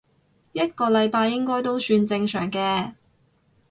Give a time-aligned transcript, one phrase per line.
[0.53, 2.95] 一個禮拜應該都算正常嘅